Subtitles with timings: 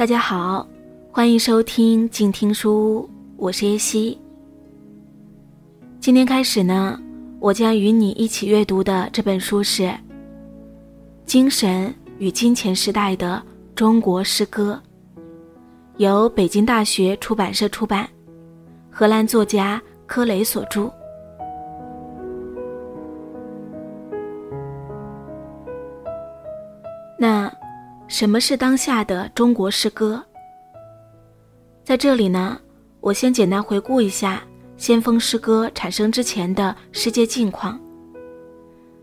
[0.00, 0.66] 大家好，
[1.12, 4.18] 欢迎收听静听书屋，我是叶希。
[6.00, 6.98] 今天开始呢，
[7.38, 9.82] 我将与你一起阅读的这本书是
[11.26, 13.42] 《精神与金钱时代的
[13.74, 14.80] 中国诗歌》，
[15.98, 18.08] 由北京大学出版社出版，
[18.90, 20.90] 荷兰作家柯雷所著。
[28.20, 30.22] 什么是当下的中国诗歌？
[31.82, 32.60] 在这里呢，
[33.00, 34.42] 我先简单回顾一下
[34.76, 37.80] 先锋诗歌产生之前的世界境况，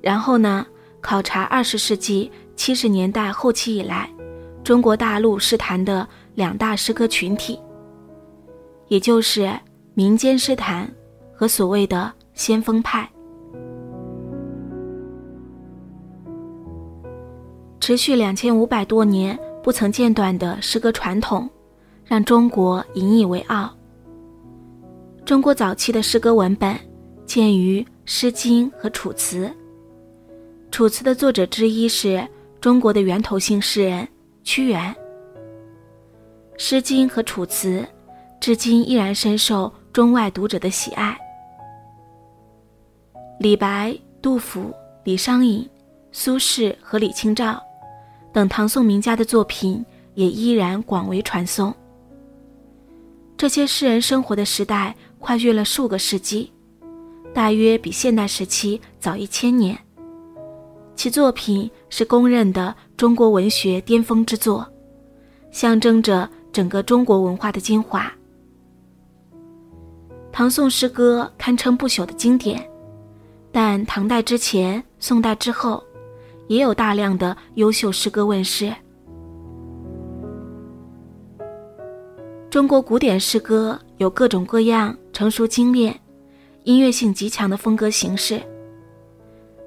[0.03, 0.63] 然后呢，
[1.02, 4.07] 考察二十世纪七十年代后期以来
[4.63, 7.59] 中国大陆诗坛的两大诗歌群体，
[8.88, 9.52] 也就是
[9.95, 10.88] 民间诗坛
[11.34, 13.09] 和所谓的先锋派。
[17.88, 21.49] 持续两千五百多年不曾间断的诗歌传统，
[22.04, 23.74] 让中国引以为傲。
[25.24, 26.77] 中国早期的诗歌文本
[27.26, 29.46] 见于《诗经》和《楚辞》。
[30.70, 32.27] 《楚辞》的作者之一是
[32.60, 34.05] 中国的源头性诗人
[34.44, 34.94] 屈原。
[36.57, 37.79] 《诗经》和《楚辞》
[38.41, 41.18] 至今依然深受中外读者的喜爱。
[43.40, 44.74] 李白、杜甫、
[45.05, 45.66] 李商隐、
[46.12, 47.63] 苏轼和李清照。
[48.33, 49.83] 等唐宋名家的作品
[50.13, 51.73] 也依然广为传颂。
[53.35, 56.51] 这些诗人生活的时代跨越了数个世纪，
[57.33, 59.77] 大约比现代时期早一千年。
[60.95, 64.67] 其作品是公认的中国文学巅峰之作，
[65.51, 68.11] 象征着整个中国文化的精华。
[70.31, 72.67] 唐宋诗歌堪称不朽的经典，
[73.51, 75.83] 但唐代之前、宋代之后。
[76.47, 78.73] 也有大量的优秀诗歌问世。
[82.49, 85.97] 中国古典诗歌有各种各样成熟精炼、
[86.63, 88.41] 音乐性极强的风格形式。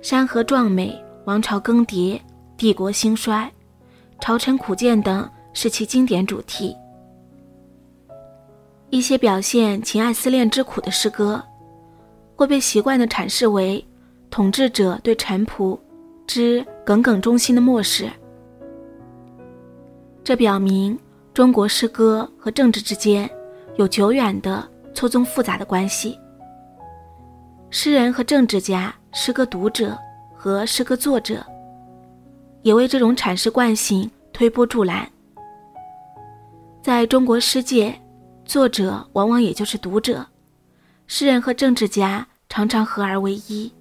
[0.03, 2.19] 山河壮美、王朝更迭、
[2.57, 3.53] 帝国兴衰、
[4.19, 6.75] 朝臣苦谏等是其经典主题。
[8.89, 11.41] 一些表现情爱思恋之苦的诗歌，
[12.35, 13.87] 会被习惯地阐释为
[14.31, 15.79] 统治者对臣仆。
[16.33, 18.09] 之耿耿忠心的漠视，
[20.23, 20.97] 这表明
[21.35, 23.29] 中国诗歌和政治之间
[23.75, 24.65] 有久远的
[24.95, 26.17] 错综复杂的关系。
[27.69, 29.99] 诗人和政治家、诗歌读者
[30.37, 31.45] 和诗歌作者，
[32.63, 35.11] 也为这种阐释惯性推波助澜。
[36.81, 38.01] 在中国诗界，
[38.45, 40.25] 作者往往也就是读者，
[41.09, 43.73] 诗人和政治家常常合而为一。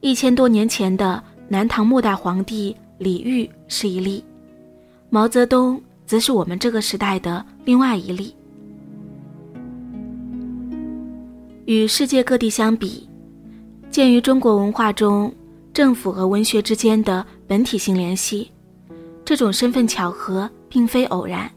[0.00, 4.24] 一千多年前的南唐末代皇帝李煜是一例，
[5.10, 8.32] 毛泽东则是我们这个时代的另外一例。
[11.64, 13.08] 与世界各地相比，
[13.90, 15.34] 鉴于中国文化中
[15.74, 18.52] 政府和文学之间的本体性联系，
[19.24, 21.50] 这种身份巧合并非偶然。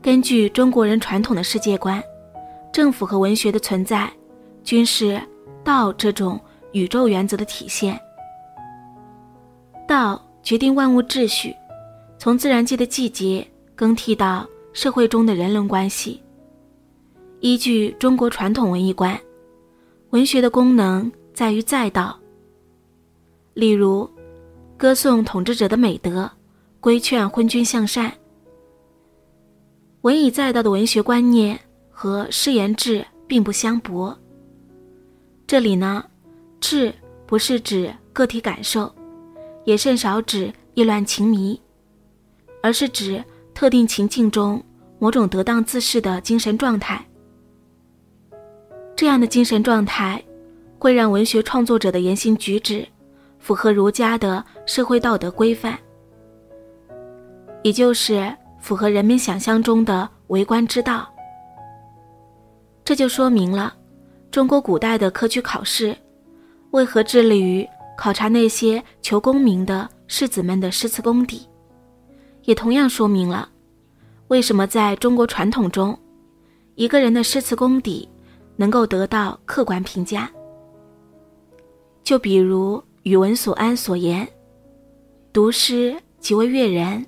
[0.00, 2.02] 根据中国人传统的世界观，
[2.72, 4.10] 政府和文学的存在，
[4.64, 5.20] 均是
[5.62, 6.40] 道这种。
[6.72, 8.00] 宇宙原则的体现，
[9.88, 11.54] 道决定万物秩序，
[12.18, 16.22] 从自然界的季节更替到社会中的人伦关系。
[17.40, 19.18] 依据中国传统文艺观，
[20.10, 22.16] 文学的功能在于载道。
[23.54, 24.08] 例如，
[24.76, 26.30] 歌颂统治者的美德，
[26.78, 28.12] 规劝昏君向善。
[30.02, 31.58] 文以载道的文学观念
[31.90, 34.16] 和诗言志并不相悖。
[35.46, 36.04] 这里呢？
[36.60, 36.94] 志
[37.26, 38.92] 不是指个体感受，
[39.64, 41.60] 也甚少指意乱情迷，
[42.62, 43.22] 而是指
[43.54, 44.62] 特定情境中
[44.98, 47.04] 某种得当自适的精神状态。
[48.94, 50.22] 这样的精神状态，
[50.78, 52.86] 会让文学创作者的言行举止
[53.38, 55.78] 符合儒家的社会道德规范，
[57.62, 58.30] 也就是
[58.60, 61.10] 符合人民想象中的为官之道。
[62.84, 63.74] 这就说明了
[64.30, 65.96] 中国古代的科举考试。
[66.72, 71.46] 为何致力于考察那些求功名的士子们的诗词功底，
[72.44, 73.48] 也同样说明了
[74.28, 75.98] 为什么在中国传统中，
[76.76, 78.08] 一个人的诗词功底
[78.54, 80.30] 能够得到客观评价。
[82.04, 84.26] 就比如宇文所安所言
[85.32, 87.04] ：“读诗即为阅人。”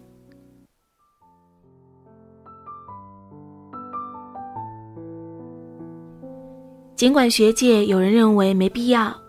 [6.96, 9.21] 尽管学界有人认为没必要。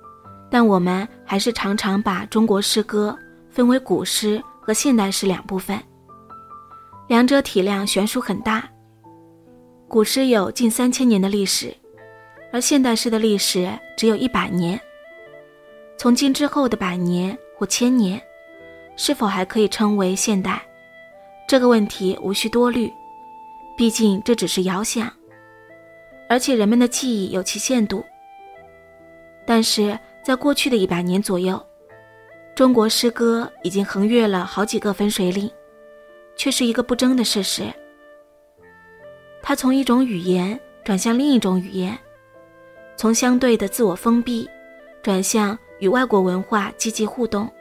[0.53, 3.17] 但我们还是常常把中国诗歌
[3.49, 5.81] 分为古诗和现代诗两部分。
[7.07, 8.69] 两者体量悬殊很大。
[9.87, 11.75] 古诗有近三千年的历史，
[12.51, 13.67] 而现代诗的历史
[13.97, 14.79] 只有一百年。
[15.97, 18.21] 从今之后的百年或千年，
[18.95, 20.61] 是否还可以称为现代？
[21.47, 22.93] 这个问题无需多虑，
[23.75, 25.11] 毕竟这只是遥想，
[26.29, 28.05] 而且人们的记忆有其限度。
[29.47, 31.61] 但是在过去的一百年左右，
[32.55, 35.51] 中国诗歌已经横越了好几个分水岭，
[36.35, 37.63] 却是一个不争的事实。
[39.41, 41.97] 它从一种语言转向另一种语言，
[42.95, 44.49] 从相对的自我封闭
[45.01, 47.51] 转向与外国文化积极互动，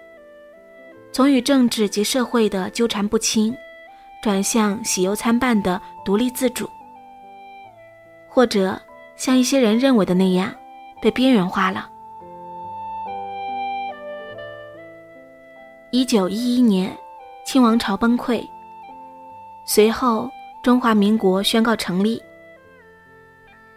[1.11, 3.55] 从与政治及社会的纠缠不清。
[4.23, 6.71] 转向喜忧参半的独立自主，
[8.29, 8.81] 或者
[9.17, 10.55] 像一些人认为的那样，
[11.01, 11.91] 被边缘化了。
[15.95, 16.91] 一九一一年，
[17.45, 18.43] 清王朝崩溃，
[19.67, 20.31] 随后
[20.63, 22.19] 中华民国宣告成立。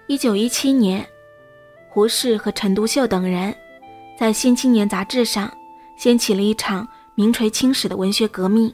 [0.08, 1.06] 一九一七年，
[1.90, 3.54] 胡适和陈独秀等人
[4.18, 5.52] 在《新青年》杂志上
[5.98, 8.74] 掀起了一场名垂青史的文学革命。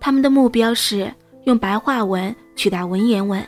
[0.00, 1.14] 他们的目标是
[1.44, 3.40] 用白话文取代文言文。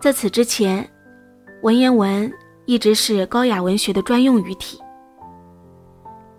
[0.00, 0.84] 在此之前，
[1.62, 2.28] 文言文
[2.66, 4.80] 一直是高雅文学的专用语体。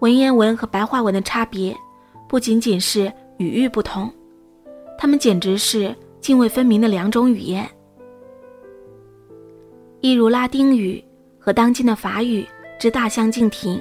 [0.04, 1.74] 文言文和白话文的差别，
[2.28, 4.12] 不仅仅是语域不同，
[4.98, 7.66] 它们简直是泾渭分明的两种语言。
[10.02, 11.02] 一如拉丁语
[11.40, 12.46] 和当今的法语
[12.78, 13.80] 之大相径庭。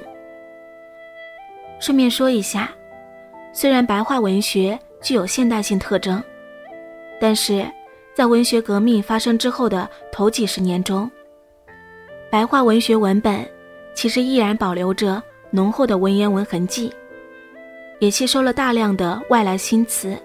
[1.77, 2.71] 顺便说一下。
[3.51, 6.23] 虽然白话文学具有现代性特征，
[7.19, 7.69] 但是
[8.15, 11.11] 在文学革命发生之后的头几十年中，
[12.31, 13.45] 白话文学文本
[13.93, 15.21] 其实依然保留着
[15.55, 16.91] 浓厚的文言文痕迹，
[17.99, 20.17] 也吸收了大量的外来新词。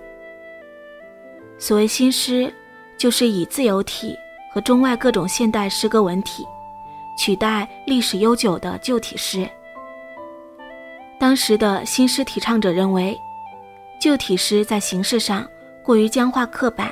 [1.58, 2.50] 所谓新诗，
[2.96, 4.16] 就是以自由体
[4.50, 6.46] 和中外各种现代诗歌文体，
[7.18, 9.46] 取代历史悠久的旧体诗。
[11.20, 13.14] 当时的新诗提倡者认为，
[14.00, 15.46] 旧体诗在形式上
[15.82, 16.90] 过于僵化刻板，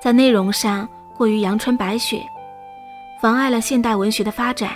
[0.00, 2.22] 在内容上过于阳春白雪，
[3.20, 4.70] 妨碍了现代文学的发展，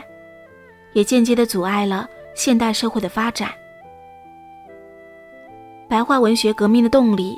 [0.92, 2.06] 也间接的阻碍了
[2.38, 3.50] 现代社会的发展。
[5.88, 7.36] 白话文学革命的动力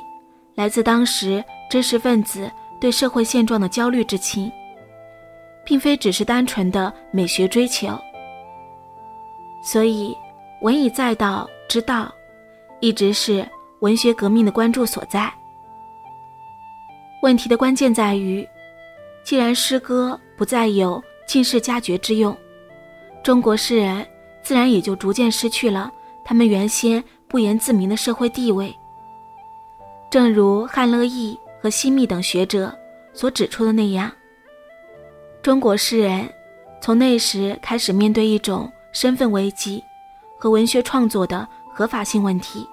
[0.53, 4.51] 来自当时知识分子对社会现状的焦虑之情，
[5.65, 7.99] 并非只是单纯的美学追求。
[9.61, 10.15] 所以。
[10.61, 12.13] 文以载道之道，
[12.81, 13.43] 一直是
[13.79, 15.27] 文学革命的关注所在。
[17.23, 18.47] 问题的关键在于，
[19.23, 22.37] 既然诗歌不再有进士佳绝之用，
[23.23, 24.07] 中国诗人
[24.43, 25.91] 自然也就逐渐失去了
[26.23, 28.75] 他们原先不言自明的社会地位。
[30.09, 32.73] 正如汉乐毅和西密等学者
[33.13, 34.11] 所指出的那样，
[35.41, 36.27] 中国诗人
[36.81, 39.83] 从那时开始面对一种身份危机。
[40.43, 42.67] 和文学创作的合法性问题，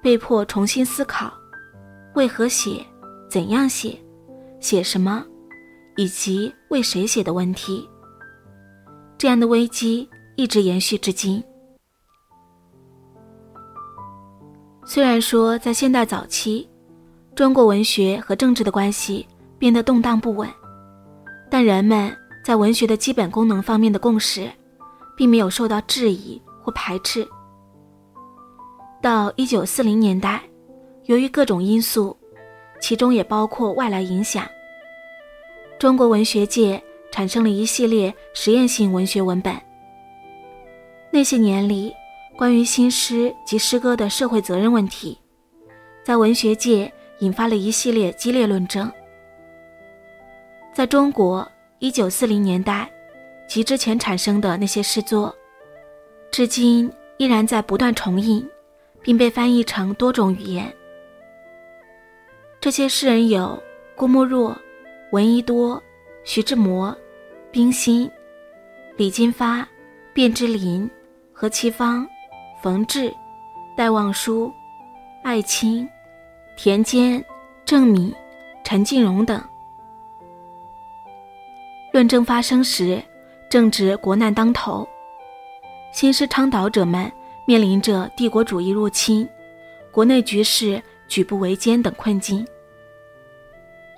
[0.00, 1.34] 被迫重新思考
[2.14, 2.80] 为何写、
[3.28, 4.00] 怎样写、
[4.60, 5.26] 写什么，
[5.96, 7.90] 以及为谁写的问题。
[9.18, 11.42] 这样的危机一直延续至今。
[14.84, 16.68] 虽然说在现代早期，
[17.34, 19.26] 中国文学和政治的关系
[19.58, 20.48] 变得动荡不稳，
[21.50, 24.50] 但人们在文学的基本功能方面的共识，
[25.16, 26.40] 并没有受到质疑。
[26.64, 27.28] 或排斥。
[29.02, 30.42] 到一九四零年代，
[31.04, 32.16] 由于各种因素，
[32.80, 34.46] 其中也包括外来影响，
[35.78, 36.82] 中国文学界
[37.12, 39.54] 产生了一系列实验性文学文本。
[41.14, 41.94] 那些年里，
[42.36, 45.16] 关于新诗及诗歌的社会责任问题，
[46.02, 48.90] 在文学界引发了一系列激烈论争。
[50.72, 52.90] 在中国，一九四零年代
[53.46, 55.32] 及之前产生的那些诗作。
[56.32, 58.44] 至今依然在不断重印，
[59.00, 60.74] 并被翻译成多种语言。
[62.60, 63.56] 这些诗人有
[63.94, 64.60] 郭沫若、
[65.12, 65.80] 闻一多、
[66.24, 66.92] 徐志摩、
[67.52, 68.10] 冰心、
[68.96, 69.64] 李金发、
[70.12, 70.90] 卞之琳、
[71.44, 72.08] 何其芳、
[72.62, 73.14] 冯至、
[73.76, 74.50] 戴望舒、
[75.22, 75.86] 艾青、
[76.56, 77.22] 田间、
[77.66, 78.10] 郑敏、
[78.64, 79.38] 陈静蓉等。
[81.92, 82.98] 论争发生时，
[83.50, 84.88] 正值国难当头。
[85.92, 87.12] 新诗倡导者们
[87.44, 89.28] 面临着帝国主义入侵、
[89.92, 92.42] 国内局势举步维艰等困境，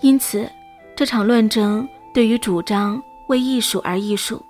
[0.01, 0.51] 因此
[0.97, 4.45] 这场论争对于主张为艺术而艺术、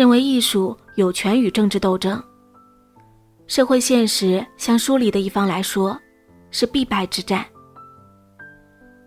[0.00, 2.18] 认为艺术有权与政治斗争、
[3.46, 6.00] 社会现实相疏离的一方来说，
[6.50, 7.44] 是必败之战。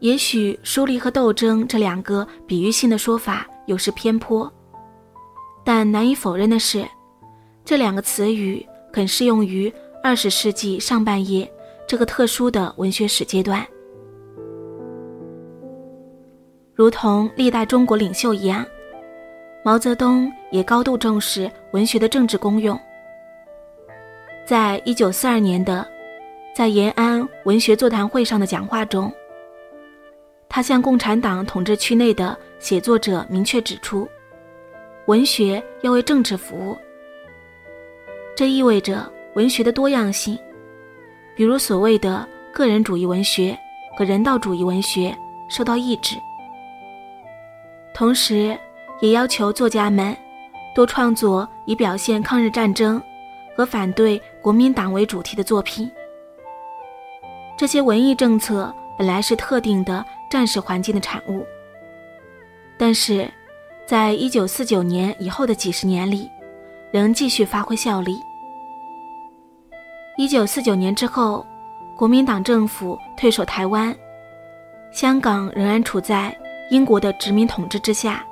[0.01, 4.53] 也许疏离和斗争这两个比喻性的说法有失偏颇，
[5.65, 6.85] 但难以否认的是，
[7.65, 9.73] 这两个词语很适用于
[10.03, 11.51] 二十世纪上半叶
[11.87, 13.65] 这个特殊的文学史阶段。
[16.75, 18.63] 如同历代中国领袖一样，
[19.65, 22.77] 毛泽东也高度重视文学的政治功用。
[24.45, 25.87] 在一九四二年的
[26.53, 29.11] 在延安文学座谈会上的讲话中。
[30.49, 34.07] 他向共产党统治区内的写作者明确指出，
[35.07, 36.77] 文学要为政治服务。
[38.35, 40.37] 这意味着文学的多样性，
[41.35, 43.57] 比如所谓的个人主义文学
[43.97, 45.15] 和人道主义文学
[45.49, 46.17] 受到抑制。
[47.95, 48.55] 同时，
[49.03, 50.15] 也要求作家们
[50.73, 53.03] 多创作以表现抗日战争
[53.53, 55.91] 和反对国民党为主题的作品。
[57.57, 60.03] 这些文艺政策本来是特定的。
[60.29, 61.45] 战时环境的产物，
[62.75, 63.29] 但是，
[63.85, 66.27] 在一九四九年以后的几十年里，
[66.91, 68.17] 仍继续发挥效力。
[70.17, 71.45] 一九四九年之后，
[71.95, 73.95] 国民党政府退守台湾，
[74.91, 76.35] 香港仍然处在
[76.71, 78.25] 英国的殖民统治之下。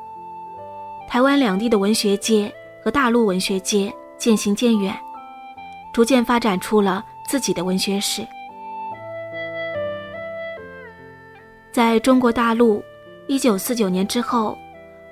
[1.12, 2.50] 台湾两地的文学界
[2.82, 4.98] 和大陆文学界渐行渐远，
[5.92, 8.26] 逐渐发展出了自己的文学史。
[11.70, 12.82] 在中国大陆，
[13.28, 14.58] 一九四九年之后，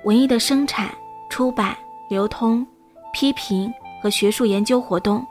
[0.04, 0.90] 文艺的生产、
[1.28, 1.76] 出版、
[2.08, 2.66] 流通、
[3.12, 3.70] 批评
[4.02, 5.22] 和学术研究活动，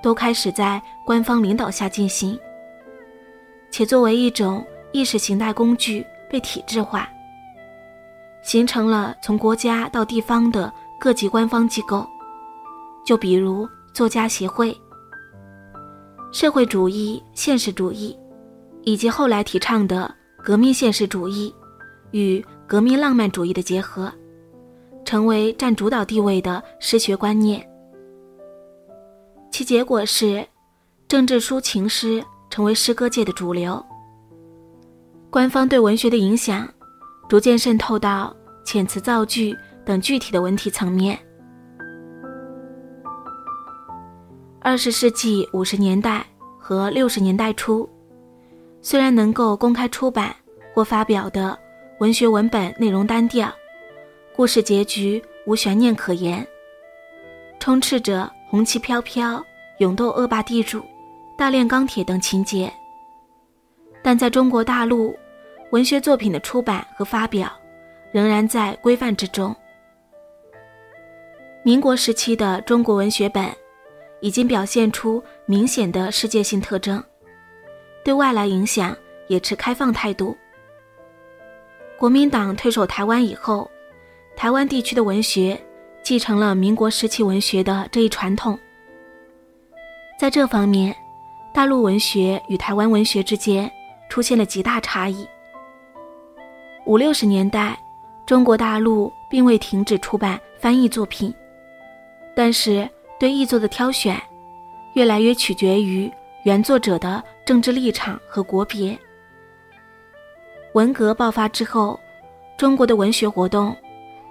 [0.00, 2.38] 都开始在官方领导下进行，
[3.72, 7.10] 且作为一种意识形态工具被体制化，
[8.46, 12.06] 形成了从国家到地方的各级官方机构，
[13.04, 14.74] 就比如作家协会、
[16.32, 18.16] 社会主义现实主义，
[18.84, 20.14] 以及后来提倡的。
[20.44, 21.52] 革命现实主义
[22.12, 24.12] 与革命浪漫主义的结合，
[25.04, 27.68] 成为占主导地位的诗学观念。
[29.50, 30.46] 其结果是，
[31.08, 33.84] 政治抒情诗成为诗歌界的主流。
[35.30, 36.72] 官方对文学的影响，
[37.28, 41.18] 逐渐渗透到遣词造句等具体的文体层面。
[44.60, 46.26] 二十世纪五十年代
[46.58, 47.88] 和六十年代初。
[48.82, 50.34] 虽然能够公开出版
[50.72, 51.58] 或发表的
[51.98, 53.52] 文学文本内容单调，
[54.36, 56.46] 故事结局无悬念可言，
[57.58, 59.44] 充斥着红旗飘飘、
[59.78, 60.80] 勇斗恶霸地主、
[61.36, 62.72] 大炼钢铁等情节，
[64.04, 65.16] 但在中国大陆，
[65.70, 67.50] 文学作品的出版和发表
[68.12, 69.54] 仍然在规范之中。
[71.62, 73.44] 民国时期的中国文学本
[74.20, 77.02] 已经表现出明显的世界性特征。
[78.04, 78.96] 对外来影响
[79.26, 80.36] 也持开放态度。
[81.98, 83.68] 国民党退守台湾以后，
[84.36, 85.60] 台湾地区的文学
[86.04, 88.56] 继承了民国时期文学的这一传统。
[90.18, 90.94] 在这方面，
[91.52, 93.70] 大陆文学与台湾文学之间
[94.08, 95.26] 出现了极大差异。
[96.86, 97.76] 五六十年代，
[98.24, 101.34] 中国大陆并未停止出版翻译作品，
[102.34, 102.88] 但是
[103.18, 104.16] 对译作的挑选，
[104.94, 106.10] 越来越取决于
[106.44, 107.22] 原作者的。
[107.44, 108.98] 政治立场和国别。
[110.74, 111.98] 文革爆发之后，
[112.58, 113.76] 中国的文学活动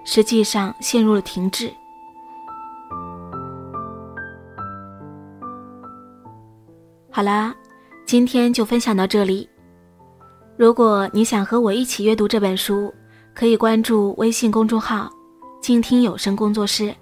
[0.04, 1.72] 实际上陷入了停滞。
[7.10, 7.54] 好啦，
[8.04, 9.48] 今天就分享到这里。
[10.56, 12.92] 如果你想和我一起阅读这本书，
[13.34, 15.10] 可以关注微信公众号
[15.60, 16.94] “静听有声工作室”，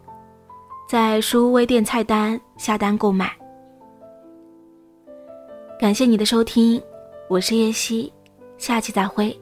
[0.91, 3.31] 在书微店菜单下单购买。
[5.79, 6.83] 感谢你的收听，
[7.29, 8.13] 我是叶希，
[8.59, 9.41] 下期再会。